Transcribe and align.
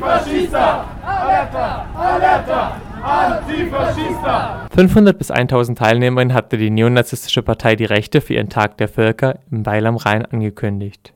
Antifascista! 0.00 0.86
Alerta! 1.04 1.86
Alerta! 1.94 2.80
Antifascista! 3.02 4.68
500 4.72 5.18
bis 5.18 5.30
1000 5.30 5.76
Teilnehmerinnen 5.76 6.34
hatte 6.34 6.56
die 6.56 6.70
neonazistische 6.70 7.42
Partei 7.42 7.74
Die 7.74 7.84
Rechte 7.84 8.20
für 8.20 8.34
ihren 8.34 8.48
Tag 8.48 8.76
der 8.78 8.88
Völker 8.88 9.40
im 9.50 9.66
Weil 9.66 9.86
am 9.86 9.96
Rhein 9.96 10.24
angekündigt. 10.24 11.14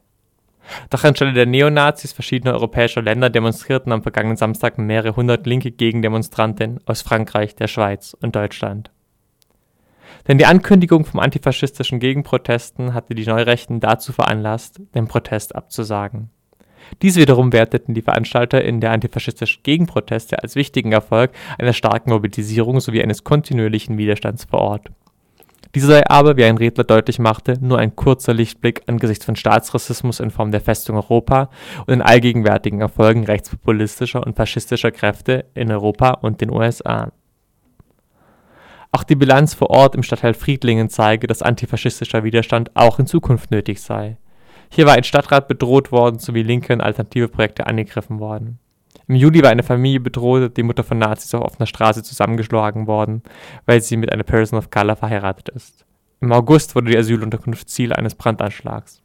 Doch 0.90 1.04
anstelle 1.04 1.32
der 1.32 1.46
Neonazis 1.46 2.12
verschiedener 2.12 2.54
europäischer 2.54 3.02
Länder 3.02 3.30
demonstrierten 3.30 3.92
am 3.92 4.02
vergangenen 4.02 4.36
Samstag 4.36 4.78
mehrere 4.78 5.14
hundert 5.14 5.46
linke 5.46 5.70
Gegendemonstrantinnen 5.70 6.80
aus 6.84 7.02
Frankreich, 7.02 7.54
der 7.54 7.68
Schweiz 7.68 8.16
und 8.20 8.34
Deutschland. 8.34 8.90
Denn 10.26 10.38
die 10.38 10.46
Ankündigung 10.46 11.04
vom 11.04 11.20
antifaschistischen 11.20 12.00
Gegenprotesten 12.00 12.94
hatte 12.94 13.14
die 13.14 13.26
Neurechten 13.26 13.80
dazu 13.80 14.12
veranlasst, 14.12 14.80
den 14.94 15.08
Protest 15.08 15.54
abzusagen. 15.54 16.30
Dies 17.02 17.16
wiederum 17.16 17.52
werteten 17.52 17.94
die 17.94 18.02
Veranstalter 18.02 18.62
in 18.62 18.80
der 18.80 18.92
antifaschistischen 18.92 19.62
Gegenproteste 19.62 20.42
als 20.42 20.54
wichtigen 20.54 20.92
Erfolg 20.92 21.32
einer 21.58 21.72
starken 21.72 22.10
Mobilisierung 22.10 22.80
sowie 22.80 23.02
eines 23.02 23.24
kontinuierlichen 23.24 23.98
Widerstands 23.98 24.44
vor 24.44 24.60
Ort. 24.60 24.88
Dieser 25.74 25.86
sei 25.86 26.06
aber, 26.06 26.36
wie 26.36 26.44
ein 26.44 26.58
Redler 26.58 26.84
deutlich 26.84 27.18
machte, 27.18 27.54
nur 27.60 27.78
ein 27.78 27.96
kurzer 27.96 28.34
Lichtblick 28.34 28.82
angesichts 28.86 29.24
von 29.24 29.36
Staatsrassismus 29.36 30.20
in 30.20 30.30
Form 30.30 30.50
der 30.50 30.60
Festung 30.60 30.96
Europa 30.96 31.48
und 31.80 31.88
den 31.88 32.02
allgegenwärtigen 32.02 32.82
Erfolgen 32.82 33.24
rechtspopulistischer 33.24 34.24
und 34.24 34.36
faschistischer 34.36 34.90
Kräfte 34.90 35.46
in 35.54 35.72
Europa 35.72 36.10
und 36.10 36.42
den 36.42 36.50
USA. 36.50 37.10
Auch 38.94 39.04
die 39.04 39.16
Bilanz 39.16 39.54
vor 39.54 39.70
Ort 39.70 39.94
im 39.94 40.02
Stadtteil 40.02 40.34
Friedlingen 40.34 40.90
zeige, 40.90 41.26
dass 41.26 41.40
antifaschistischer 41.40 42.22
Widerstand 42.24 42.70
auch 42.76 42.98
in 42.98 43.06
Zukunft 43.06 43.50
nötig 43.50 43.80
sei. 43.80 44.18
Hier 44.74 44.86
war 44.86 44.94
ein 44.94 45.04
Stadtrat 45.04 45.48
bedroht 45.48 45.92
worden 45.92 46.18
sowie 46.18 46.42
linke 46.42 46.72
und 46.72 46.80
alternative 46.80 47.28
Projekte 47.28 47.66
angegriffen 47.66 48.20
worden. 48.20 48.58
Im 49.06 49.16
Juli 49.16 49.42
war 49.42 49.50
eine 49.50 49.62
Familie 49.62 50.00
bedroht, 50.00 50.56
die 50.56 50.62
Mutter 50.62 50.82
von 50.82 50.98
Nazis 50.98 51.34
auf 51.34 51.42
offener 51.42 51.66
Straße 51.66 52.02
zusammengeschlagen 52.02 52.86
worden, 52.86 53.22
weil 53.66 53.82
sie 53.82 53.98
mit 53.98 54.10
einer 54.10 54.22
Person 54.22 54.58
of 54.58 54.70
Color 54.70 54.96
verheiratet 54.96 55.50
ist. 55.50 55.84
Im 56.22 56.32
August 56.32 56.74
wurde 56.74 56.90
die 56.90 56.96
Asylunterkunft 56.96 57.68
Ziel 57.68 57.92
eines 57.92 58.14
Brandanschlags. 58.14 59.02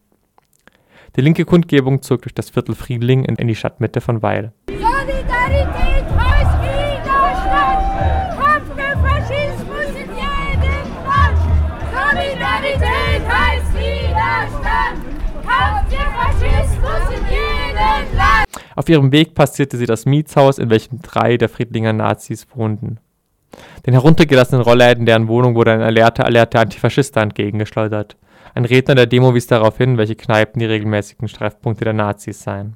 Die 1.17 1.21
linke 1.21 1.43
Kundgebung 1.43 2.01
zog 2.01 2.21
durch 2.21 2.33
das 2.33 2.49
Viertel 2.49 2.73
Friedling 2.73 3.25
in 3.25 3.47
die 3.47 3.55
Stadtmitte 3.55 3.99
von 3.99 4.21
Weil. 4.21 4.53
Auf 18.77 18.89
ihrem 18.89 19.11
Weg 19.11 19.33
passierte 19.33 19.75
sie 19.75 19.87
das 19.87 20.05
Mietshaus, 20.05 20.59
in 20.59 20.69
welchem 20.69 21.01
drei 21.01 21.37
der 21.37 21.49
Friedlinger 21.49 21.93
Nazis 21.93 22.45
wohnten. 22.53 22.99
Den 23.87 23.95
heruntergelassenen 23.95 24.61
Rollläden 24.61 25.07
deren 25.07 25.27
Wohnung 25.27 25.55
wurde 25.55 25.71
ein 25.71 25.81
Alerte 25.81 26.23
Alerte 26.23 26.59
Antifaschista 26.59 27.23
entgegengeschleudert. 27.23 28.17
Ein 28.53 28.65
Redner 28.65 28.93
der 28.93 29.07
Demo 29.07 29.33
wies 29.33 29.47
darauf 29.47 29.79
hin, 29.79 29.97
welche 29.97 30.13
Kneipen 30.13 30.59
die 30.59 30.67
regelmäßigen 30.67 31.27
Treffpunkte 31.27 31.85
der 31.85 31.93
Nazis 31.93 32.43
seien. 32.43 32.75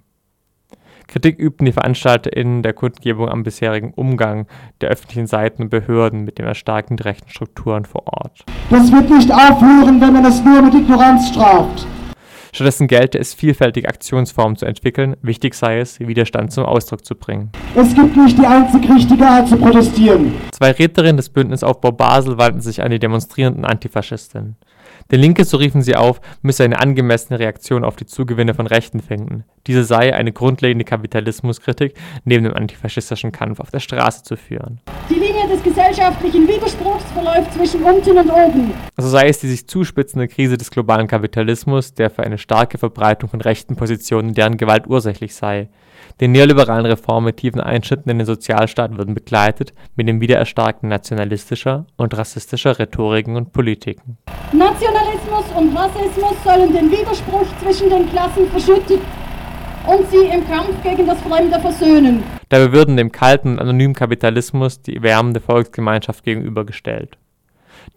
Kritik 1.08 1.38
übten 1.38 1.66
die 1.66 1.72
VeranstalterInnen 1.72 2.64
der 2.64 2.74
Kundgebung 2.74 3.30
am 3.30 3.44
bisherigen 3.44 3.94
Umgang 3.94 4.48
der 4.82 4.90
öffentlichen 4.90 5.28
Seiten 5.28 5.62
und 5.62 5.70
Behörden 5.70 6.24
mit 6.24 6.40
den 6.40 6.48
erstarkten 6.48 6.98
rechten 6.98 7.30
Strukturen 7.30 7.86
vor 7.86 8.08
Ort. 8.08 8.44
Das 8.72 8.92
wird 8.92 9.08
nicht 9.08 9.32
aufhören, 9.32 10.02
wenn 10.02 10.14
man 10.14 10.26
es 10.26 10.44
nur 10.44 10.64
mit 10.64 10.74
Ignoranz 10.74 11.28
straft. 11.28 11.86
Stattdessen 12.54 12.88
gelte 12.88 13.18
es, 13.18 13.34
vielfältige 13.34 13.88
Aktionsformen 13.88 14.58
zu 14.58 14.66
entwickeln. 14.66 15.16
Wichtig 15.22 15.54
sei 15.54 15.80
es, 15.80 16.00
Widerstand 16.00 16.52
zum 16.52 16.66
Ausdruck 16.66 17.06
zu 17.06 17.16
bringen. 17.16 17.52
Es 17.76 17.96
gibt 17.96 18.18
nicht 18.18 18.38
die 18.38 18.46
einzig 18.46 18.90
richtige 18.90 19.26
Art 19.26 19.48
zu 19.48 19.58
protestieren. 19.58 20.34
Zwei 20.52 20.72
Rednerinnen 20.72 21.18
des 21.18 21.30
Bündnisaufbau 21.30 21.94
Basel 21.94 22.38
wandten 22.38 22.62
sich 22.62 22.82
an 22.82 22.92
die 22.92 23.00
demonstrierenden 23.00 23.64
Antifaschistinnen. 23.64 24.58
Der 25.10 25.18
Linke, 25.18 25.44
so 25.46 25.58
riefen 25.58 25.82
sie 25.82 25.96
auf, 25.96 26.22
müsse 26.42 26.64
eine 26.64 26.80
angemessene 26.80 27.40
Reaktion 27.40 27.84
auf 27.84 27.96
die 27.96 28.06
Zugewinne 28.06 28.54
von 28.54 28.68
Rechten 28.68 29.00
finden. 29.02 29.44
Diese 29.68 29.84
sei 29.84 30.14
eine 30.14 30.32
grundlegende 30.32 30.86
Kapitalismuskritik 30.86 31.96
neben 32.24 32.44
dem 32.44 32.54
antifaschistischen 32.54 33.32
Kampf 33.32 33.60
auf 33.60 33.72
der 33.72 33.80
Straße 33.80 34.24
zu 34.24 34.38
führen. 34.38 34.80
Die 35.10 35.16
Linie 35.16 35.48
des 35.48 35.64
gesellschaftlichen 35.64 36.48
Widerspruchs 36.48 37.06
verläuft 37.14 37.54
zwischen 37.54 37.84
unten 37.84 38.18
und 38.18 38.30
oben. 38.30 38.74
So 38.98 39.08
sei 39.08 39.28
es 39.28 39.40
die 39.40 39.48
sich 39.48 39.68
zuspitzende 39.68 40.28
Krise 40.28 40.58
des 40.58 40.72
globalen 40.72 41.08
Kapitalismus, 41.08 41.94
der 41.94 42.10
für 42.10 42.24
eine 42.24 42.38
starke 42.38 42.78
Verbreitung 42.78 43.30
von 43.30 43.42
rechten 43.42 43.76
Positionen 43.76 44.34
deren 44.34 44.58
Gewalt 44.58 44.88
ursächlich 44.88 45.36
sei. 45.36 45.70
Die 46.20 46.28
neoliberalen 46.28 46.86
Reformen 46.86 47.26
mit 47.26 47.38
tiefen 47.38 47.62
Einschnitten 47.62 48.10
in 48.10 48.20
den 48.20 48.28
Sozialstaat 48.28 48.98
würden 48.98 49.14
begleitet 49.14 49.74
mit 49.96 50.08
dem 50.08 50.22
Wiedererstarken 50.22 50.90
nationalistischer 50.90 51.86
und 51.98 52.18
rassistischer 52.18 52.78
Rhetoriken 52.78 53.36
und 53.36 53.54
Politiken. 53.54 54.18
Nationalismus 54.52 55.46
und 55.56 55.76
Rassismus 55.76 56.36
sollen 56.44 56.74
den 56.74 56.92
Widerspruch 56.92 57.48
zwischen 57.62 57.90
den 57.90 58.10
Klassen 58.10 58.48
verschütten 58.48 59.00
und 59.88 60.10
sie 60.12 60.26
im 60.28 60.46
Kampf 60.48 60.82
gegen 60.84 61.08
das 61.08 61.20
Fremde 61.22 61.60
versöhnen. 61.60 62.24
Dabei 62.50 62.72
würden 62.72 62.98
dem 62.98 63.12
kalten 63.12 63.54
und 63.54 63.60
anonymen 63.60 63.96
Kapitalismus 63.96 64.82
die 64.82 65.02
wärmende 65.02 65.40
Volksgemeinschaft 65.40 66.24
gegenübergestellt. 66.24 67.18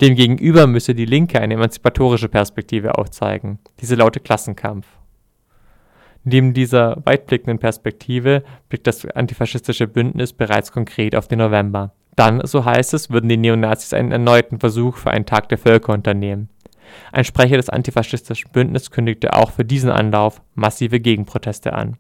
Demgegenüber 0.01 0.67
müsse 0.67 0.95
die 0.95 1.05
Linke 1.05 1.41
eine 1.41 1.55
emanzipatorische 1.55 2.29
Perspektive 2.29 2.97
aufzeigen. 2.99 3.59
Diese 3.81 3.95
laute 3.95 4.21
Klassenkampf. 4.21 4.87
Neben 6.25 6.55
dieser 6.55 6.97
weitblickenden 7.05 7.59
Perspektive 7.59 8.43
blickt 8.69 8.87
das 8.87 9.05
antifaschistische 9.07 9.87
Bündnis 9.87 10.33
bereits 10.33 10.73
konkret 10.73 11.15
auf 11.15 11.29
den 11.29 11.39
November. 11.39 11.93
Dann, 12.17 12.41
so 12.47 12.65
heißt 12.65 12.95
es, 12.95 13.11
würden 13.11 13.29
die 13.29 13.37
Neonazis 13.37 13.93
einen 13.93 14.13
erneuten 14.13 14.59
Versuch 14.59 14.97
für 14.97 15.11
einen 15.11 15.27
Tag 15.27 15.49
der 15.51 15.59
Völker 15.59 15.93
unternehmen. 15.93 16.49
Ein 17.13 17.25
Sprecher 17.25 17.57
des 17.57 17.69
antifaschistischen 17.69 18.53
Bündnisses 18.53 18.91
kündigte 18.91 19.35
auch 19.35 19.51
für 19.51 19.65
diesen 19.65 19.91
Anlauf 19.91 20.41
massive 20.55 21.01
Gegenproteste 21.01 21.73
an 21.73 21.93